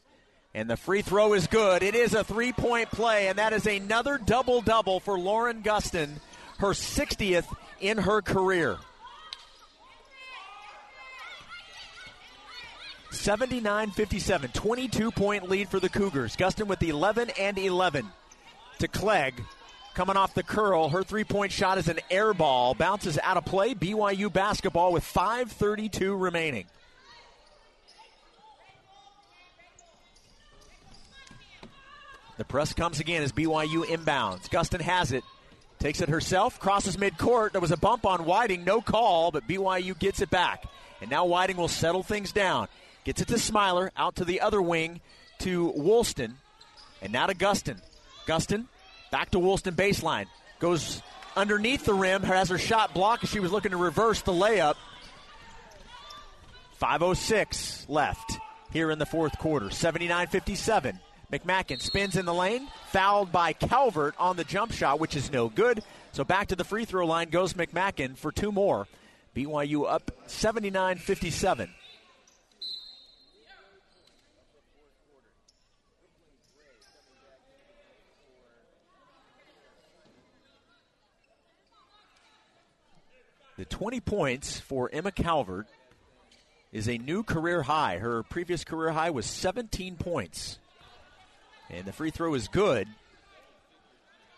And 0.52 0.68
the 0.68 0.76
free 0.76 1.00
throw 1.00 1.32
is 1.32 1.46
good. 1.46 1.80
It 1.84 1.94
is 1.94 2.12
a 2.12 2.24
three 2.24 2.52
point 2.52 2.90
play, 2.90 3.28
and 3.28 3.38
that 3.38 3.52
is 3.52 3.66
another 3.66 4.18
double 4.18 4.62
double 4.62 4.98
for 4.98 5.16
Lauren 5.16 5.62
Gustin, 5.62 6.10
her 6.58 6.70
60th 6.70 7.46
in 7.80 7.98
her 7.98 8.20
career. 8.20 8.78
79 13.12 13.92
57, 13.92 14.50
22 14.50 15.12
point 15.12 15.48
lead 15.48 15.68
for 15.68 15.78
the 15.78 15.88
Cougars. 15.88 16.34
Gustin 16.34 16.66
with 16.66 16.82
11 16.82 17.30
and 17.38 17.58
11 17.58 18.08
to 18.80 18.88
Clegg. 18.88 19.34
Coming 19.94 20.16
off 20.16 20.34
the 20.34 20.42
curl, 20.42 20.88
her 20.88 21.02
three 21.02 21.24
point 21.24 21.52
shot 21.52 21.78
is 21.78 21.88
an 21.88 22.00
air 22.10 22.32
ball, 22.32 22.74
bounces 22.74 23.18
out 23.22 23.36
of 23.36 23.44
play. 23.44 23.74
BYU 23.74 24.32
basketball 24.32 24.92
with 24.92 25.04
5.32 25.04 26.20
remaining. 26.20 26.66
The 32.38 32.44
press 32.44 32.72
comes 32.72 33.00
again 33.00 33.22
as 33.22 33.32
BYU 33.32 33.84
inbounds. 33.84 34.48
Gustin 34.48 34.80
has 34.80 35.12
it 35.12 35.22
Takes 35.82 36.00
it 36.00 36.10
herself, 36.10 36.60
crosses 36.60 36.96
midcourt. 36.96 37.50
There 37.50 37.60
was 37.60 37.72
a 37.72 37.76
bump 37.76 38.06
on 38.06 38.24
Whiting, 38.24 38.62
no 38.62 38.80
call, 38.80 39.32
but 39.32 39.48
BYU 39.48 39.98
gets 39.98 40.20
it 40.20 40.30
back. 40.30 40.64
And 41.00 41.10
now 41.10 41.24
Whiting 41.24 41.56
will 41.56 41.66
settle 41.66 42.04
things 42.04 42.30
down. 42.30 42.68
Gets 43.02 43.22
it 43.22 43.26
to 43.26 43.36
Smiler, 43.36 43.90
out 43.96 44.14
to 44.14 44.24
the 44.24 44.42
other 44.42 44.62
wing 44.62 45.00
to 45.40 45.72
Woolston, 45.72 46.34
and 47.02 47.12
now 47.12 47.26
to 47.26 47.34
Gustin. 47.34 47.80
Gustin 48.28 48.66
back 49.12 49.30
to 49.30 49.38
Woolston 49.38 49.76
baseline. 49.76 50.26
Goes 50.58 51.00
underneath 51.36 51.84
the 51.84 51.94
rim, 51.94 52.24
has 52.24 52.48
her 52.48 52.58
shot 52.58 52.92
blocked 52.92 53.22
as 53.22 53.30
she 53.30 53.38
was 53.38 53.52
looking 53.52 53.70
to 53.70 53.76
reverse 53.76 54.22
the 54.22 54.32
layup. 54.32 54.74
5.06 56.80 57.88
left 57.88 58.38
here 58.72 58.90
in 58.90 58.98
the 58.98 59.06
fourth 59.06 59.38
quarter. 59.38 59.70
79 59.70 60.26
57. 60.26 60.98
McMacken 61.32 61.80
spins 61.80 62.16
in 62.16 62.26
the 62.26 62.34
lane, 62.34 62.68
fouled 62.88 63.32
by 63.32 63.54
Calvert 63.54 64.14
on 64.18 64.36
the 64.36 64.44
jump 64.44 64.72
shot, 64.72 65.00
which 65.00 65.16
is 65.16 65.32
no 65.32 65.48
good. 65.48 65.82
So 66.12 66.24
back 66.24 66.48
to 66.48 66.56
the 66.56 66.64
free 66.64 66.84
throw 66.84 67.06
line 67.06 67.30
goes 67.30 67.54
McMacken 67.54 68.18
for 68.18 68.32
two 68.32 68.52
more. 68.52 68.86
BYU 69.34 69.90
up 69.90 70.10
79 70.26 70.98
57. 70.98 71.70
The 83.62 83.66
20 83.66 84.00
points 84.00 84.58
for 84.58 84.90
Emma 84.92 85.12
Calvert 85.12 85.68
is 86.72 86.88
a 86.88 86.98
new 86.98 87.22
career 87.22 87.62
high. 87.62 87.98
Her 87.98 88.24
previous 88.24 88.64
career 88.64 88.90
high 88.90 89.10
was 89.10 89.24
17 89.24 89.94
points. 89.94 90.58
And 91.70 91.84
the 91.84 91.92
free 91.92 92.10
throw 92.10 92.34
is 92.34 92.48
good 92.48 92.88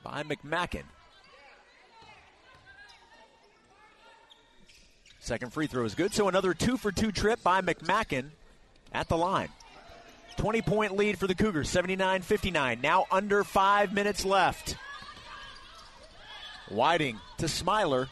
by 0.02 0.24
McMacken. 0.24 0.82
Second 5.20 5.54
free 5.54 5.68
throw 5.68 5.86
is 5.86 5.94
good. 5.94 6.12
So 6.12 6.28
another 6.28 6.52
two 6.52 6.76
for 6.76 6.92
two 6.92 7.10
trip 7.10 7.42
by 7.42 7.62
McMacken 7.62 8.26
at 8.92 9.08
the 9.08 9.16
line. 9.16 9.48
20 10.36 10.60
point 10.60 10.96
lead 10.98 11.18
for 11.18 11.26
the 11.26 11.34
Cougars, 11.34 11.70
79 11.70 12.20
59. 12.20 12.78
Now 12.82 13.06
under 13.10 13.42
five 13.42 13.90
minutes 13.94 14.26
left. 14.26 14.76
Whiting 16.68 17.18
to 17.38 17.48
Smiler. 17.48 18.10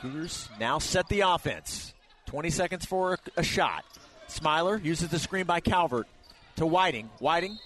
Cougars 0.00 0.48
now 0.60 0.78
set 0.78 1.08
the 1.08 1.20
offense. 1.20 1.94
20 2.26 2.50
seconds 2.50 2.84
for 2.84 3.18
a 3.36 3.42
shot. 3.42 3.84
Smiler 4.26 4.76
uses 4.76 5.08
the 5.08 5.18
screen 5.18 5.46
by 5.46 5.60
Calvert 5.60 6.06
to 6.56 6.66
Whiting. 6.66 7.10
Whiting 7.18 7.58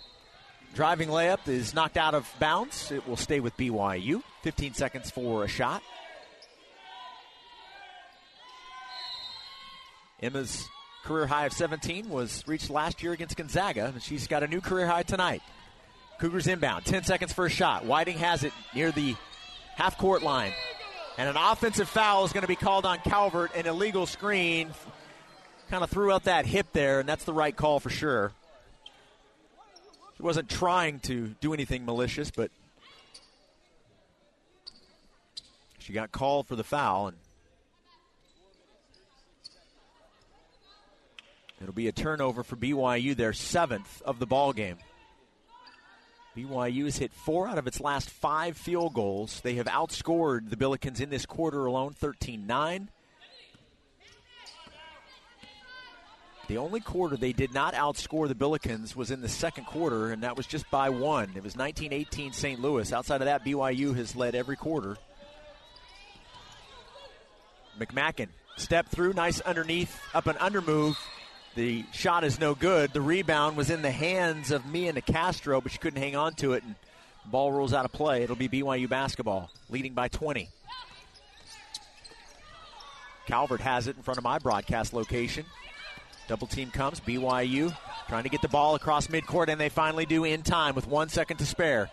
Driving 0.74 1.10
layup 1.10 1.48
is 1.48 1.74
knocked 1.74 1.98
out 1.98 2.14
of 2.14 2.26
bounds. 2.38 2.90
It 2.90 3.06
will 3.06 3.16
stay 3.16 3.40
with 3.40 3.54
BYU. 3.58 4.22
15 4.42 4.72
seconds 4.72 5.10
for 5.10 5.44
a 5.44 5.48
shot. 5.48 5.82
Emma's 10.22 10.66
career 11.04 11.26
high 11.26 11.44
of 11.44 11.52
17 11.52 12.08
was 12.08 12.42
reached 12.46 12.70
last 12.70 13.02
year 13.02 13.12
against 13.12 13.36
Gonzaga, 13.36 13.86
and 13.86 14.02
she's 14.02 14.26
got 14.26 14.42
a 14.42 14.46
new 14.46 14.62
career 14.62 14.86
high 14.86 15.02
tonight. 15.02 15.42
Cougars 16.18 16.46
inbound. 16.46 16.86
10 16.86 17.04
seconds 17.04 17.34
for 17.34 17.44
a 17.44 17.50
shot. 17.50 17.84
Whiting 17.84 18.16
has 18.18 18.42
it 18.42 18.52
near 18.74 18.92
the 18.92 19.14
half 19.74 19.98
court 19.98 20.22
line. 20.22 20.52
And 21.18 21.28
an 21.28 21.36
offensive 21.36 21.88
foul 21.88 22.24
is 22.24 22.32
going 22.32 22.42
to 22.42 22.48
be 22.48 22.56
called 22.56 22.86
on 22.86 22.98
Calvert, 22.98 23.54
an 23.54 23.66
illegal 23.66 24.06
screen. 24.06 24.70
Kind 25.70 25.84
of 25.84 25.90
threw 25.90 26.10
out 26.10 26.24
that 26.24 26.46
hip 26.46 26.68
there, 26.72 27.00
and 27.00 27.08
that's 27.08 27.24
the 27.24 27.34
right 27.34 27.54
call 27.54 27.80
for 27.80 27.90
sure. 27.90 28.32
He 30.16 30.22
wasn't 30.22 30.48
trying 30.48 31.00
to 31.00 31.34
do 31.40 31.52
anything 31.52 31.84
malicious, 31.84 32.30
but 32.30 32.50
she 35.78 35.92
got 35.92 36.12
called 36.12 36.46
for 36.46 36.56
the 36.56 36.64
foul, 36.64 37.08
and 37.08 37.16
it'll 41.60 41.74
be 41.74 41.88
a 41.88 41.92
turnover 41.92 42.42
for 42.42 42.56
BYU, 42.56 43.14
their 43.14 43.32
seventh 43.32 44.00
of 44.02 44.18
the 44.18 44.26
ball 44.26 44.52
game. 44.52 44.78
BYU 46.36 46.84
has 46.84 46.96
hit 46.96 47.12
four 47.12 47.46
out 47.46 47.58
of 47.58 47.66
its 47.66 47.80
last 47.80 48.08
five 48.08 48.56
field 48.56 48.94
goals. 48.94 49.40
They 49.42 49.54
have 49.56 49.66
outscored 49.66 50.48
the 50.48 50.56
Billikens 50.56 51.00
in 51.00 51.10
this 51.10 51.26
quarter 51.26 51.66
alone 51.66 51.92
13 51.92 52.46
9. 52.46 52.88
The 56.48 56.58
only 56.58 56.80
quarter 56.80 57.16
they 57.16 57.32
did 57.32 57.54
not 57.54 57.74
outscore 57.74 58.28
the 58.28 58.34
Billikens 58.34 58.96
was 58.96 59.10
in 59.10 59.20
the 59.20 59.28
second 59.28 59.64
quarter, 59.64 60.10
and 60.10 60.22
that 60.22 60.36
was 60.36 60.46
just 60.46 60.70
by 60.70 60.90
one. 60.90 61.30
It 61.36 61.42
was 61.42 61.56
1918 61.56 62.32
St. 62.32 62.60
Louis. 62.60 62.92
Outside 62.92 63.20
of 63.20 63.26
that, 63.26 63.44
BYU 63.44 63.94
has 63.96 64.16
led 64.16 64.34
every 64.34 64.56
quarter. 64.56 64.96
McMacken 67.78 68.28
step 68.56 68.88
through, 68.88 69.12
nice 69.14 69.40
underneath, 69.40 69.98
up 70.14 70.26
and 70.26 70.36
under 70.38 70.60
move. 70.60 70.98
The 71.54 71.84
shot 71.92 72.24
is 72.24 72.40
no 72.40 72.54
good. 72.54 72.92
The 72.92 73.02
rebound 73.02 73.56
was 73.56 73.68
in 73.68 73.82
the 73.82 73.90
hands 73.90 74.50
of 74.50 74.64
Mia 74.64 74.92
Nicastro, 74.92 75.62
but 75.62 75.70
she 75.70 75.78
couldn't 75.78 76.00
hang 76.00 76.16
on 76.16 76.32
to 76.34 76.54
it, 76.54 76.62
and 76.62 76.74
ball 77.26 77.52
rolls 77.52 77.74
out 77.74 77.84
of 77.84 77.92
play. 77.92 78.22
It'll 78.22 78.36
be 78.36 78.48
BYU 78.48 78.88
basketball, 78.88 79.50
leading 79.68 79.92
by 79.92 80.08
20. 80.08 80.48
Calvert 83.26 83.60
has 83.60 83.86
it 83.86 83.96
in 83.96 84.02
front 84.02 84.18
of 84.18 84.24
my 84.24 84.38
broadcast 84.38 84.94
location. 84.94 85.44
Double 86.26 86.46
team 86.46 86.70
comes. 86.70 87.00
BYU 87.00 87.76
trying 88.08 88.22
to 88.24 88.30
get 88.30 88.42
the 88.42 88.48
ball 88.48 88.74
across 88.74 89.08
midcourt, 89.08 89.48
and 89.48 89.60
they 89.60 89.68
finally 89.68 90.06
do 90.06 90.24
in 90.24 90.42
time 90.42 90.74
with 90.74 90.86
one 90.86 91.08
second 91.08 91.36
to 91.36 91.46
spare. 91.46 91.90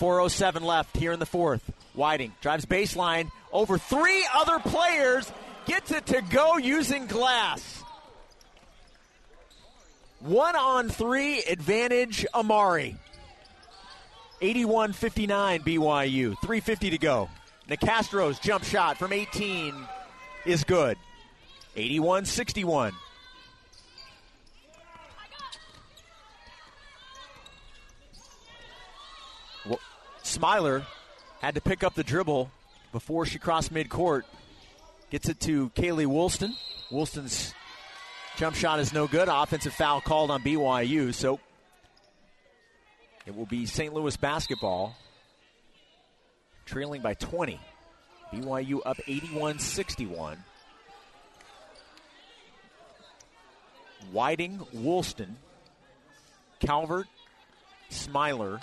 4.07 0.00 0.62
left 0.62 0.96
here 0.96 1.12
in 1.12 1.18
the 1.20 1.26
fourth. 1.26 1.70
Whiting 1.94 2.32
drives 2.40 2.64
baseline 2.64 3.30
over 3.52 3.76
three 3.76 4.26
other 4.34 4.58
players, 4.58 5.30
gets 5.66 5.90
it 5.90 6.06
to 6.06 6.22
go 6.22 6.56
using 6.56 7.06
glass. 7.06 7.81
One 10.22 10.54
on 10.54 10.88
three 10.88 11.42
advantage 11.42 12.24
Amari. 12.32 12.96
81 14.40 14.92
59 14.92 15.60
BYU. 15.62 16.36
3.50 16.36 16.90
to 16.90 16.98
go. 16.98 17.28
Nicastro's 17.68 18.38
jump 18.38 18.62
shot 18.62 18.98
from 18.98 19.12
18 19.12 19.74
is 20.46 20.62
good. 20.62 20.96
81 21.74 22.24
61. 22.24 22.92
Smiler 30.22 30.86
had 31.40 31.56
to 31.56 31.60
pick 31.60 31.82
up 31.82 31.94
the 31.94 32.04
dribble 32.04 32.50
before 32.92 33.26
she 33.26 33.38
crossed 33.38 33.74
midcourt. 33.74 34.22
Gets 35.10 35.28
it 35.28 35.40
to 35.40 35.70
Kaylee 35.70 36.06
Woolston. 36.06 36.54
Woolston's 36.90 37.54
jump 38.36 38.56
shot 38.56 38.80
is 38.80 38.92
no 38.92 39.06
good. 39.06 39.28
Offensive 39.28 39.74
foul 39.74 40.00
called 40.00 40.30
on 40.30 40.42
BYU, 40.42 41.14
so 41.14 41.40
it 43.26 43.36
will 43.36 43.46
be 43.46 43.66
St. 43.66 43.92
Louis 43.92 44.16
basketball 44.16 44.96
trailing 46.64 47.02
by 47.02 47.14
20. 47.14 47.60
BYU 48.32 48.80
up 48.84 48.98
81 49.06 49.58
61. 49.58 50.42
Whiting, 54.10 54.60
Woolston, 54.72 55.36
Calvert, 56.60 57.06
Smiler, 57.88 58.60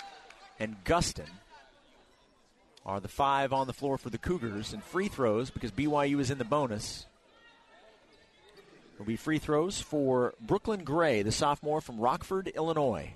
and 0.58 0.76
Gustin 0.84 1.28
are 2.84 3.00
the 3.00 3.08
five 3.08 3.52
on 3.52 3.66
the 3.66 3.72
floor 3.72 3.96
for 3.96 4.10
the 4.10 4.18
Cougars. 4.18 4.72
And 4.72 4.82
free 4.82 5.08
throws, 5.08 5.50
because 5.50 5.70
BYU 5.70 6.20
is 6.20 6.30
in 6.30 6.38
the 6.38 6.44
bonus, 6.44 7.06
will 9.00 9.06
be 9.06 9.16
free 9.16 9.38
throws 9.38 9.80
for 9.80 10.34
Brooklyn 10.42 10.84
Gray, 10.84 11.22
the 11.22 11.32
sophomore 11.32 11.80
from 11.80 11.98
Rockford, 11.98 12.48
Illinois. 12.48 13.14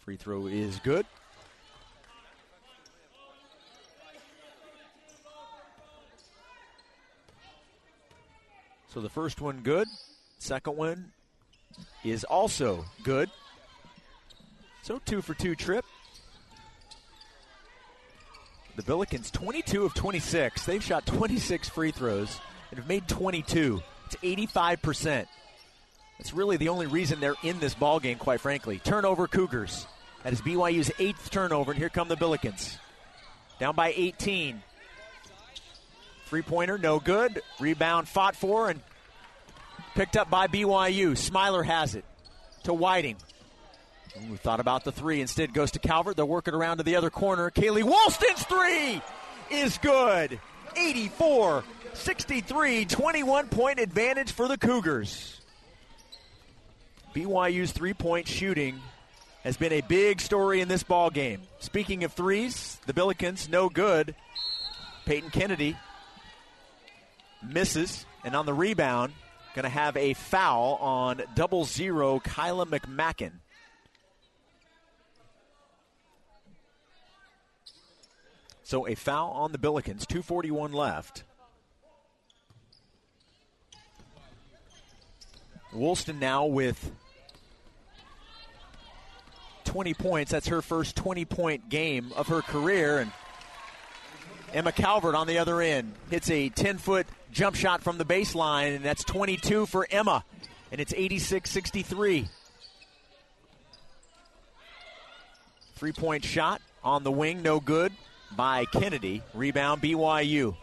Free 0.00 0.16
throw 0.16 0.48
is 0.48 0.80
good. 0.80 1.06
So 8.88 9.00
the 9.00 9.08
first 9.08 9.40
one 9.40 9.60
good. 9.60 9.86
Second 10.40 10.76
one 10.76 11.12
is 12.02 12.24
also 12.24 12.84
good. 13.04 13.30
So 14.82 15.00
two 15.04 15.22
for 15.22 15.34
two 15.34 15.54
trip. 15.54 15.84
The 18.76 18.82
Billikens 18.82 19.30
22 19.30 19.84
of 19.84 19.94
26. 19.94 20.66
They've 20.66 20.82
shot 20.82 21.06
26 21.06 21.68
free 21.68 21.92
throws 21.92 22.40
and 22.70 22.78
have 22.78 22.88
made 22.88 23.06
22. 23.06 23.80
It's 24.06 24.16
85%. 24.16 25.26
That's 26.18 26.32
really 26.32 26.56
the 26.56 26.68
only 26.68 26.86
reason 26.86 27.20
they're 27.20 27.34
in 27.42 27.60
this 27.60 27.74
ball 27.74 28.00
game, 28.00 28.18
quite 28.18 28.40
frankly. 28.40 28.80
Turnover 28.80 29.28
Cougars. 29.28 29.86
That 30.22 30.32
is 30.32 30.40
BYU's 30.40 30.90
eighth 30.98 31.30
turnover, 31.30 31.72
and 31.72 31.78
here 31.78 31.88
come 31.88 32.08
the 32.08 32.16
Billikens. 32.16 32.76
Down 33.60 33.76
by 33.76 33.92
18. 33.94 34.62
Three 36.26 36.42
pointer, 36.42 36.78
no 36.78 36.98
good. 36.98 37.42
Rebound 37.60 38.08
fought 38.08 38.34
for 38.34 38.70
and 38.70 38.80
picked 39.94 40.16
up 40.16 40.30
by 40.30 40.48
BYU. 40.48 41.16
Smiler 41.16 41.62
has 41.62 41.94
it 41.94 42.04
to 42.64 42.72
Whiting. 42.72 43.16
Thought 44.36 44.60
about 44.60 44.84
the 44.84 44.92
three. 44.92 45.20
Instead, 45.20 45.52
goes 45.52 45.72
to 45.72 45.78
Calvert. 45.78 46.16
They're 46.16 46.24
working 46.24 46.54
around 46.54 46.78
to 46.78 46.82
the 46.84 46.96
other 46.96 47.10
corner. 47.10 47.50
Kaylee 47.50 47.82
Woolston's 47.82 48.44
three 48.44 49.02
is 49.50 49.78
good. 49.78 50.40
84 50.76 51.64
63, 51.94 52.84
21 52.86 53.48
point 53.48 53.78
advantage 53.78 54.32
for 54.32 54.48
the 54.48 54.58
Cougars. 54.58 55.40
BYU's 57.14 57.72
three 57.72 57.94
point 57.94 58.26
shooting 58.26 58.80
has 59.44 59.56
been 59.56 59.72
a 59.72 59.80
big 59.82 60.20
story 60.20 60.60
in 60.60 60.68
this 60.68 60.82
ball 60.82 61.10
game. 61.10 61.42
Speaking 61.60 62.02
of 62.04 62.12
threes, 62.12 62.78
the 62.86 62.92
Billikens 62.92 63.48
no 63.48 63.68
good. 63.68 64.14
Peyton 65.06 65.30
Kennedy 65.30 65.76
misses, 67.42 68.06
and 68.24 68.34
on 68.34 68.46
the 68.46 68.54
rebound, 68.54 69.12
going 69.54 69.64
to 69.64 69.68
have 69.68 69.96
a 69.96 70.14
foul 70.14 70.76
on 70.80 71.22
double 71.34 71.64
zero 71.64 72.20
Kyla 72.20 72.66
McMacken. 72.66 73.32
So 78.64 78.88
a 78.88 78.94
foul 78.94 79.30
on 79.32 79.52
the 79.52 79.58
Billikens, 79.58 80.06
241 80.06 80.72
left. 80.72 81.22
Woolston 85.74 86.18
now 86.18 86.46
with 86.46 86.90
20 89.64 89.92
points. 89.92 90.30
That's 90.30 90.48
her 90.48 90.62
first 90.62 90.96
20 90.96 91.26
point 91.26 91.68
game 91.68 92.10
of 92.16 92.28
her 92.28 92.40
career. 92.40 93.00
And 93.00 93.12
Emma 94.54 94.72
Calvert 94.72 95.14
on 95.14 95.26
the 95.26 95.38
other 95.38 95.60
end 95.60 95.92
hits 96.08 96.30
a 96.30 96.48
10 96.48 96.78
foot 96.78 97.06
jump 97.32 97.56
shot 97.56 97.82
from 97.82 97.98
the 97.98 98.04
baseline, 98.04 98.76
and 98.76 98.84
that's 98.84 99.04
22 99.04 99.66
for 99.66 99.86
Emma. 99.90 100.24
And 100.72 100.80
it's 100.80 100.94
86 100.96 101.50
63. 101.50 102.28
Three 105.74 105.92
point 105.92 106.24
shot 106.24 106.62
on 106.82 107.02
the 107.02 107.12
wing, 107.12 107.42
no 107.42 107.60
good 107.60 107.92
by 108.36 108.64
Kennedy. 108.66 109.22
Rebound 109.32 109.82
BYU. 109.82 110.56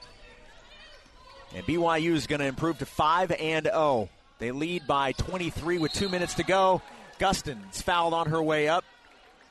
And 1.54 1.66
BYU 1.66 2.14
is 2.14 2.28
going 2.28 2.40
to 2.40 2.46
improve 2.46 2.80
to 2.80 2.86
5 2.86 3.32
and 3.32 3.66
0. 3.66 4.10
They 4.40 4.52
lead 4.52 4.88
by 4.88 5.12
23 5.14 5.78
with 5.78 5.92
two 5.92 6.10
minutes 6.10 6.36
to 6.36 6.44
go. 6.44 6.82
Gustin's 7.20 7.82
fouled 7.82 8.14
on 8.14 8.30
her 8.30 8.42
way 8.42 8.68
up. 8.68 8.86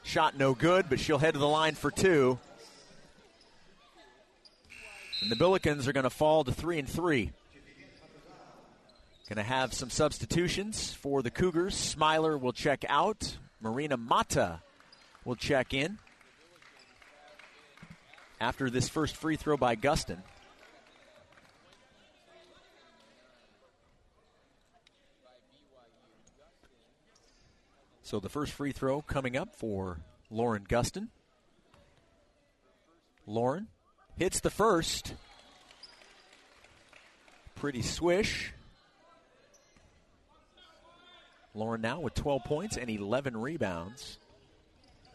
Shot 0.02 0.37
no 0.37 0.55
good, 0.55 0.87
but 0.88 0.99
she'll 0.99 1.19
head 1.19 1.35
to 1.35 1.40
the 1.40 1.49
line 1.49 1.75
for 1.75 1.90
two. 1.90 2.38
And 5.23 5.31
the 5.31 5.37
Billikens 5.37 5.87
are 5.87 5.93
going 5.93 6.05
to 6.05 6.11
fall 6.11 6.45
to 6.45 6.52
3 6.52 6.79
and 6.79 6.88
3. 6.88 7.31
Going 9.29 9.37
to 9.37 9.43
have 9.45 9.73
some 9.73 9.90
substitutions 9.90 10.93
for 10.93 11.23
the 11.23 11.31
Cougars. 11.31 11.76
Smiler 11.76 12.37
will 12.37 12.52
check 12.52 12.85
out. 12.88 13.37
Marina 13.61 13.97
Mata 13.97 14.61
will 15.25 15.37
check 15.37 15.73
in 15.73 15.99
after 18.40 18.70
this 18.70 18.88
first 18.88 19.16
free 19.16 19.37
throw 19.37 19.56
by 19.56 19.76
Gustin. 19.76 20.18
So 28.02 28.18
the 28.18 28.28
first 28.28 28.52
free 28.52 28.73
throw 28.73 29.02
coming 29.02 29.37
up 29.37 29.54
for 29.54 29.99
Lauren 30.30 30.64
Gustin. 30.68 31.09
Lauren 33.26 33.68
hits 34.16 34.40
the 34.40 34.50
first. 34.50 35.14
Pretty 37.54 37.82
swish. 37.82 38.52
Lauren 41.54 41.80
now 41.80 42.00
with 42.00 42.14
12 42.14 42.42
points 42.44 42.76
and 42.76 42.90
11 42.90 43.37
rebounds. 43.37 44.18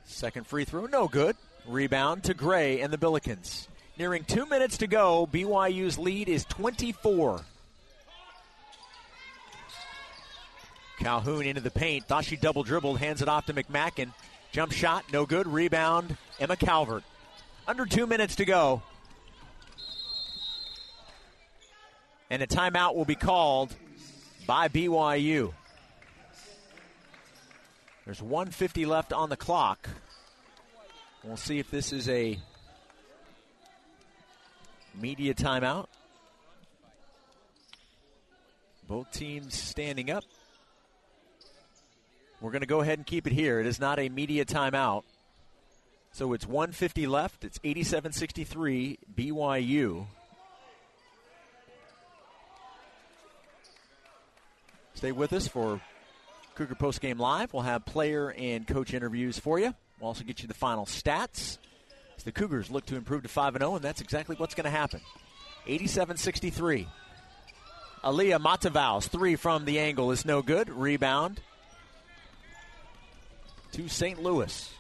Second 0.06 0.46
free 0.46 0.64
throw, 0.64 0.86
no 0.86 1.08
good. 1.08 1.36
Rebound 1.68 2.24
to 2.26 2.34
Gray 2.34 2.82
and 2.82 2.94
the 2.94 2.98
Billikens. 2.98 3.68
Nearing 3.98 4.24
two 4.24 4.46
minutes 4.46 4.78
to 4.78 4.88
go, 4.88 5.28
BYU's 5.32 5.98
lead 5.98 6.30
is 6.30 6.46
24. 6.46 7.42
Calhoun 11.00 11.46
into 11.46 11.62
the 11.62 11.72
paint. 11.72 12.06
Thought 12.06 12.26
she 12.26 12.36
double 12.36 12.64
dribbled, 12.64 13.00
hands 13.00 13.22
it 13.22 13.30
off 13.30 13.46
to 13.48 13.54
McMacken. 13.54 14.12
Jump 14.52 14.72
shot, 14.72 15.06
no 15.12 15.26
good. 15.26 15.48
Rebound, 15.48 16.18
Emma 16.40 16.56
Calvert. 16.56 17.04
Under 17.68 17.86
two 17.86 18.06
minutes 18.06 18.36
to 18.36 18.46
go. 18.46 18.82
And 22.30 22.42
a 22.42 22.48
timeout 22.48 22.96
will 22.96 23.06
be 23.06 23.16
called 23.16 23.76
by 24.48 24.68
BYU. 24.68 25.54
There's 28.06 28.22
150 28.22 28.86
left 28.86 29.14
on 29.14 29.30
the 29.30 29.38
clock. 29.38 29.90
We'll 31.26 31.38
see 31.38 31.58
if 31.58 31.72
this 31.72 31.92
is 31.92 32.08
a 32.08 32.38
media 34.94 35.34
timeout. 35.34 35.88
Both 38.88 39.12
teams 39.12 39.56
standing 39.56 40.12
up. 40.12 40.24
We're 42.40 42.52
going 42.52 42.62
to 42.62 42.68
go 42.68 42.82
ahead 42.82 43.00
and 43.00 43.08
keep 43.08 43.26
it 43.26 43.34
here. 43.34 43.60
It 43.60 43.66
is 43.66 43.80
not 43.80 43.98
a 43.98 44.08
media 44.08 44.46
timeout. 44.46 45.02
So 46.12 46.34
it's 46.34 46.46
150 46.46 47.08
left. 47.08 47.44
It's 47.44 47.60
87 47.64 48.12
63 48.12 49.00
BYU. 49.16 50.06
Stay 54.94 55.12
with 55.12 55.34
us 55.34 55.48
for 55.48 55.82
Cougar 56.54 56.76
Post 56.76 57.02
Game 57.02 57.18
Live. 57.18 57.52
We'll 57.52 57.64
have 57.64 57.84
player 57.84 58.32
and 58.38 58.68
coach 58.68 58.94
interviews 58.94 59.40
for 59.40 59.58
you. 59.58 59.74
We'll 60.00 60.08
also 60.08 60.24
get 60.24 60.42
you 60.42 60.48
the 60.48 60.54
final 60.54 60.86
stats. 60.86 61.58
As 62.18 62.24
the 62.24 62.32
Cougars 62.32 62.72
look 62.72 62.86
to 62.88 62.96
improve 62.96 63.24
to 63.24 63.30
5 63.30 63.58
0, 63.58 63.76
and 63.76 63.84
that's 63.84 64.02
exactly 64.02 64.36
what's 64.36 64.56
going 64.56 64.66
to 64.66 64.70
happen. 64.70 65.02
87 65.68 66.18
63. 66.18 66.88
Aliyah 68.04 68.40
Matavaus, 68.40 69.08
three 69.08 69.36
from 69.36 69.66
the 69.66 69.80
angle 69.80 70.12
is 70.12 70.26
no 70.26 70.42
good. 70.42 70.70
Rebound 70.70 71.42
to 73.72 73.88
St. 73.88 74.22
Louis. 74.22 74.72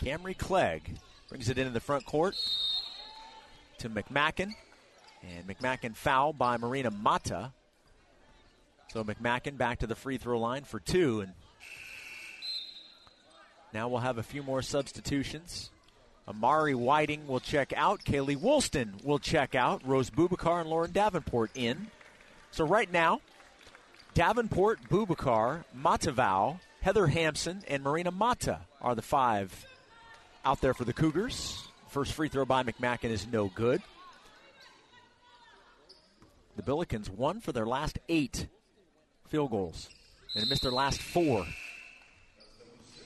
Camry 0.00 0.36
Clegg 0.36 0.96
brings 1.28 1.50
it 1.50 1.58
into 1.58 1.72
the 1.72 1.80
front 1.80 2.06
court 2.06 2.36
to 3.78 3.90
McMacken. 3.90 4.52
And 5.22 5.46
McMacken 5.46 5.94
foul 5.94 6.32
by 6.32 6.56
Marina 6.56 6.90
Mata. 6.90 7.52
So 8.92 9.04
McMacken 9.04 9.58
back 9.58 9.80
to 9.80 9.86
the 9.86 9.94
free 9.94 10.16
throw 10.16 10.38
line 10.38 10.64
for 10.64 10.80
two. 10.80 11.20
And 11.20 11.32
now 13.72 13.88
we'll 13.88 14.00
have 14.00 14.18
a 14.18 14.22
few 14.22 14.42
more 14.42 14.62
substitutions. 14.62 15.70
Amari 16.26 16.74
Whiting 16.74 17.26
will 17.26 17.40
check 17.40 17.72
out. 17.74 18.04
Kaylee 18.04 18.36
Woolston 18.36 19.02
will 19.02 19.18
check 19.18 19.54
out. 19.54 19.82
Rose 19.86 20.10
Bubakar 20.10 20.60
and 20.60 20.68
Lauren 20.68 20.92
Davenport 20.92 21.50
in. 21.54 21.88
So 22.50 22.66
right 22.66 22.90
now, 22.92 23.20
Davenport, 24.14 24.80
Bubakar, 24.90 25.64
Matavau, 25.76 26.60
Heather 26.80 27.06
Hampson, 27.06 27.62
and 27.68 27.82
Marina 27.82 28.10
Mata 28.10 28.60
are 28.80 28.94
the 28.94 29.02
five 29.02 29.66
out 30.44 30.60
there 30.60 30.74
for 30.74 30.84
the 30.84 30.92
Cougars. 30.92 31.68
First 31.88 32.12
free 32.12 32.28
throw 32.28 32.44
by 32.44 32.62
McMacken 32.62 33.10
is 33.10 33.26
no 33.26 33.50
good. 33.54 33.82
The 36.56 36.62
Billikens 36.62 37.08
won 37.08 37.40
for 37.40 37.52
their 37.52 37.66
last 37.66 37.98
eight 38.08 38.48
field 39.28 39.50
goals 39.50 39.88
and 40.34 40.48
missed 40.48 40.62
their 40.62 40.72
last 40.72 41.00
four. 41.00 41.46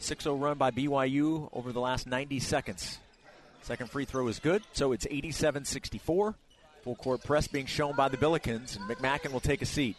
6 0.03 0.25
0 0.25 0.37
run 0.37 0.59
by 0.59 0.71
BYU 0.71 1.49
over 1.53 1.73
the 1.73 1.81
last 1.81 2.07
90 2.07 2.41
seconds. 2.41 2.99
Second 3.62 3.91
free 3.91 4.05
throw 4.05 4.27
is 4.29 4.38
good, 4.38 4.62
so 4.73 4.93
it's 4.93 5.07
87 5.11 5.65
64. 5.65 6.35
Full 6.83 6.97
court 6.97 7.23
press 7.23 7.47
being 7.47 7.67
shown 7.67 7.95
by 7.95 8.09
the 8.09 8.17
Billikens, 8.17 8.77
and 8.77 8.88
McMacken 8.88 9.33
will 9.33 9.41
take 9.41 9.62
a 9.62 9.67
seat. 9.67 9.97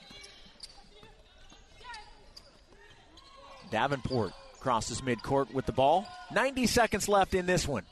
Davenport 3.71 4.33
crosses 4.59 5.01
midcourt 5.01 5.53
with 5.53 5.65
the 5.65 5.71
ball. 5.71 6.05
90 6.33 6.67
seconds 6.67 7.07
left 7.07 7.33
in 7.33 7.45
this 7.45 7.67
one. 7.67 7.83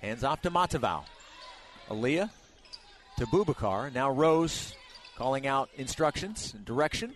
Hands 0.00 0.22
off 0.22 0.42
to 0.42 0.50
Matavau. 0.50 1.04
Aaliyah 1.88 2.30
to 3.18 3.26
Bubakar. 3.26 3.92
Now 3.92 4.10
Rose 4.10 4.74
calling 5.16 5.46
out 5.46 5.68
instructions 5.76 6.54
and 6.54 6.64
direction. 6.64 7.14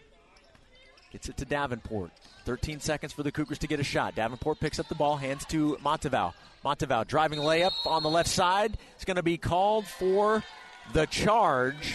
Gets 1.10 1.28
it 1.28 1.36
to 1.38 1.44
Davenport. 1.44 2.12
13 2.44 2.78
seconds 2.80 3.12
for 3.12 3.24
the 3.24 3.32
Cougars 3.32 3.58
to 3.58 3.66
get 3.66 3.80
a 3.80 3.84
shot. 3.84 4.14
Davenport 4.14 4.60
picks 4.60 4.78
up 4.78 4.88
the 4.88 4.94
ball, 4.94 5.16
hands 5.16 5.44
to 5.46 5.76
Matavau. 5.84 6.32
Matavau 6.64 7.06
driving 7.06 7.40
layup 7.40 7.72
on 7.84 8.02
the 8.02 8.10
left 8.10 8.28
side. 8.28 8.78
It's 8.94 9.04
going 9.04 9.16
to 9.16 9.22
be 9.22 9.36
called 9.36 9.86
for 9.86 10.44
the 10.92 11.06
charge. 11.06 11.94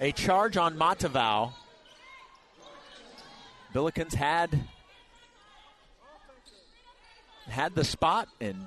A 0.00 0.12
charge 0.12 0.56
on 0.56 0.76
Matavau. 0.76 1.52
Billikens 3.72 4.14
had 4.14 4.60
had 7.48 7.74
the 7.74 7.84
spot 7.84 8.28
and 8.40 8.66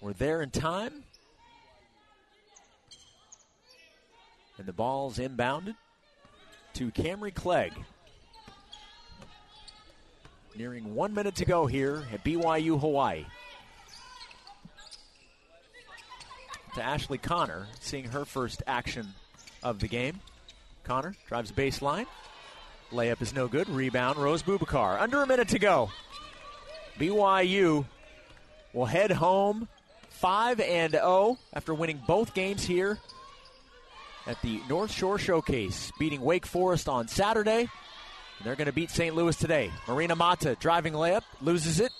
were 0.00 0.12
there 0.12 0.42
in 0.42 0.50
time. 0.50 1.04
And 4.58 4.66
the 4.66 4.72
ball's 4.72 5.18
inbounded 5.18 5.76
to 6.74 6.90
Camry 6.90 7.34
Clegg. 7.34 7.72
Nearing 10.56 10.94
one 10.94 11.14
minute 11.14 11.34
to 11.36 11.44
go 11.44 11.66
here 11.66 12.04
at 12.12 12.24
BYU 12.24 12.80
Hawaii. 12.80 13.24
To 16.74 16.82
Ashley 16.82 17.18
Connor, 17.18 17.66
seeing 17.80 18.04
her 18.04 18.24
first 18.24 18.62
action 18.66 19.14
of 19.62 19.80
the 19.80 19.88
game. 19.88 20.20
Connor 20.84 21.14
drives 21.26 21.52
baseline. 21.52 22.06
Layup 22.92 23.22
is 23.22 23.32
no 23.32 23.48
good. 23.48 23.68
Rebound, 23.68 24.18
Rose 24.18 24.42
Bubakar. 24.42 25.00
Under 25.00 25.22
a 25.22 25.26
minute 25.26 25.48
to 25.48 25.58
go. 25.58 25.90
BYU 26.98 27.84
will 28.72 28.86
head 28.86 29.10
home 29.10 29.68
5 30.10 30.60
and 30.60 30.92
0 30.92 31.38
after 31.54 31.72
winning 31.72 32.02
both 32.06 32.34
games 32.34 32.64
here 32.64 32.98
at 34.30 34.40
the 34.42 34.60
North 34.68 34.92
Shore 34.92 35.18
Showcase, 35.18 35.90
beating 35.98 36.20
Wake 36.20 36.46
Forest 36.46 36.88
on 36.88 37.08
Saturday. 37.08 37.62
And 37.62 37.68
they're 38.44 38.54
going 38.54 38.66
to 38.66 38.72
beat 38.72 38.90
St. 38.90 39.12
Louis 39.16 39.34
today. 39.34 39.72
Marina 39.88 40.14
Mata 40.14 40.56
driving 40.60 40.92
layup, 40.92 41.24
loses 41.40 41.80
it. 41.80 41.90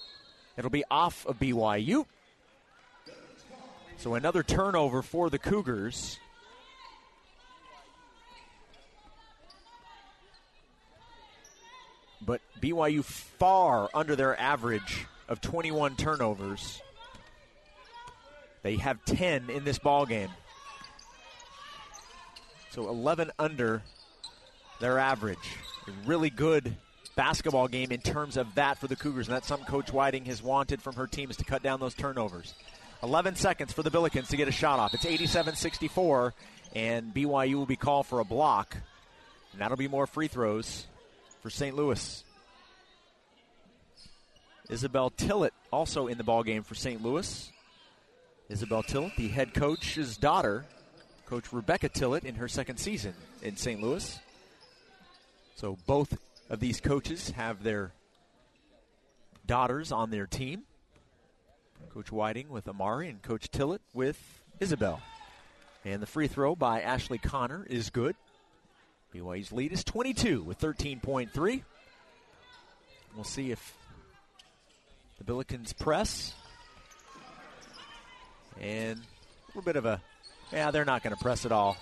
It'll 0.57 0.71
be 0.71 0.85
off 0.89 1.27
of 1.27 1.41
BYU. 1.41 2.07
So 3.97 4.15
another 4.15 4.45
turnover 4.45 5.03
for 5.03 5.29
the 5.29 5.41
Cougars. 5.41 6.21
But 12.25 12.41
BYU 12.63 13.03
far 13.03 13.91
under 13.93 14.15
their 14.15 14.39
average 14.39 15.07
of 15.29 15.41
21 15.41 15.97
turnovers. 15.97 16.81
They 18.63 18.77
have 18.77 19.05
10 19.05 19.51
in 19.51 19.65
this 19.65 19.81
ball 19.81 20.07
game. 20.07 20.31
So 22.71 22.89
11 22.89 23.33
under 23.39 23.83
their 24.81 24.99
average. 24.99 25.39
A 25.87 25.91
really 26.07 26.31
good 26.31 26.77
basketball 27.17 27.69
game 27.69 27.91
in 27.91 28.01
terms 28.01 28.37
of 28.37 28.55
that 28.55 28.79
for 28.79 28.87
the 28.87 28.97
Cougars, 28.97 29.27
and 29.27 29.35
that's 29.35 29.47
something 29.47 29.67
Coach 29.67 29.93
Whiting 29.93 30.25
has 30.27 30.43
wanted 30.43 30.81
from 30.81 30.95
her 30.95 31.07
team 31.07 31.31
is 31.31 31.37
to 31.39 31.45
cut 31.45 31.63
down 31.63 31.81
those 31.81 31.95
turnovers. 31.95 32.55
11 33.03 33.35
seconds 33.35 33.73
for 33.73 33.83
the 33.83 33.91
Billikens 33.91 34.29
to 34.29 34.37
get 34.37 34.47
a 34.47 34.53
shot 34.53 34.79
off. 34.79 34.95
It's 34.95 35.05
87-64, 35.05 36.33
and 36.75 37.13
BYU 37.13 37.55
will 37.55 37.67
be 37.67 37.77
called 37.77 38.07
for 38.07 38.21
a 38.21 38.25
block, 38.25 38.77
and 39.53 39.61
that'll 39.61 39.77
be 39.77 39.89
more 39.89 40.07
free 40.07 40.29
throws 40.29 40.87
for 41.43 41.51
St. 41.51 41.75
Louis. 41.75 42.25
Isabel 44.69 45.11
Tillett 45.11 45.51
also 45.73 46.07
in 46.07 46.19
the 46.19 46.25
ball 46.25 46.45
game 46.45 46.63
for 46.63 46.77
St. 46.77 47.03
Louis. 47.03 47.51
Isabel 48.49 48.85
Tillett, 48.85 49.17
the 49.17 49.29
head 49.29 49.55
coach's 49.55 50.17
daughter, 50.17 50.65
Coach 51.31 51.53
Rebecca 51.53 51.89
Tillett 51.89 52.25
in 52.25 52.35
her 52.35 52.49
second 52.49 52.79
season 52.79 53.15
in 53.41 53.57
St. 53.57 53.81
Louis. 53.81 54.19
So 55.55 55.79
both 55.87 56.19
of 56.51 56.59
these 56.59 56.81
coaches 56.81 57.31
have 57.31 57.63
their 57.63 57.93
daughters 59.47 59.93
on 59.93 60.11
their 60.11 60.27
team. 60.27 60.63
Coach 61.95 62.11
Whiting 62.11 62.49
with 62.49 62.67
Amari 62.67 63.09
and 63.09 63.23
Coach 63.23 63.49
Tillett 63.53 63.79
with 63.95 64.19
Isabel. 64.59 65.01
And 65.85 66.03
the 66.03 66.07
free 66.07 66.27
throw 66.27 66.57
by 66.57 66.81
Ashley 66.81 67.19
Connor 67.19 67.65
is 67.71 67.91
good. 67.91 68.17
BYU's 69.15 69.53
lead 69.53 69.71
is 69.71 69.85
22 69.85 70.43
with 70.43 70.59
13.3. 70.59 71.63
We'll 73.15 73.23
see 73.23 73.53
if 73.53 73.77
the 75.19 75.33
Billikens 75.33 75.79
press. 75.79 76.35
And 78.61 78.99
a 78.99 79.47
little 79.51 79.63
bit 79.63 79.77
of 79.77 79.87
a, 79.87 80.03
yeah, 80.53 80.71
they're 80.71 80.85
not 80.85 81.03
going 81.03 81.15
to 81.15 81.23
press 81.23 81.45
at 81.47 81.53
all. 81.53 81.77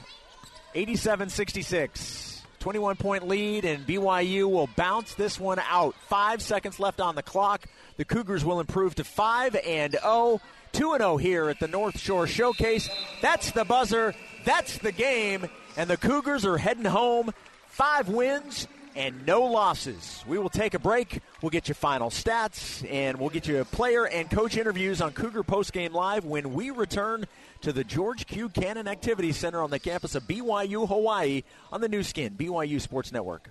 87 0.75 1.31
66. 1.31 2.43
21 2.61 2.97
point 2.97 3.29
lead, 3.29 3.65
and 3.65 3.87
BYU 3.87 4.51
will 4.51 4.69
bounce 4.77 5.15
this 5.15 5.39
one 5.39 5.61
out. 5.61 5.95
Five 6.09 6.43
seconds 6.43 6.81
left 6.81 7.01
on 7.01 7.15
the 7.15 7.23
clock. 7.23 7.65
The 7.97 8.05
Cougars 8.05 8.45
will 8.45 8.61
improve 8.61 8.95
to 8.97 9.05
5 9.05 9.57
and 9.57 9.93
0. 9.93 10.41
2 10.73 10.97
0 10.99 11.17
here 11.17 11.49
at 11.49 11.61
the 11.61 11.69
North 11.69 11.99
Shore 11.99 12.27
Showcase. 12.27 12.91
That's 13.23 13.53
the 13.53 13.65
buzzer. 13.65 14.15
That's 14.45 14.79
the 14.79 14.93
game. 14.93 15.49
And 15.77 15.89
the 15.89 15.97
Cougars 15.97 16.45
are 16.45 16.59
heading 16.59 16.85
home. 16.85 17.33
Five 17.69 18.09
wins 18.09 18.67
and 18.99 19.25
no 19.25 19.43
losses. 19.43 20.25
We 20.27 20.39
will 20.39 20.49
take 20.49 20.75
a 20.75 20.79
break. 20.81 21.21
We'll 21.41 21.51
get 21.51 21.69
you 21.69 21.75
final 21.75 22.11
stats 22.11 22.85
and 22.91 23.19
we'll 23.19 23.31
get 23.31 23.47
you 23.47 23.65
player 23.65 24.09
and 24.09 24.29
coach 24.29 24.57
interviews 24.57 25.01
on 25.01 25.13
Cougar 25.13 25.45
Postgame 25.45 25.93
Live 25.93 26.25
when 26.25 26.53
we 26.53 26.71
return 26.71 27.25
to 27.61 27.73
the 27.73 27.85
George 27.85 28.27
Q. 28.27 28.49
Cannon 28.49 28.89
Activity 28.89 29.31
Center 29.31 29.63
on 29.63 29.71
the 29.71 29.79
campus 29.79 30.17
of 30.17 30.25
BYU 30.25 30.89
Hawaii 30.89 31.45
on 31.71 31.81
the 31.81 31.89
Nu 31.89 32.03
Skin, 32.03 32.35
BYU 32.35 32.81
Sports 32.81 33.13
Network. 33.13 33.51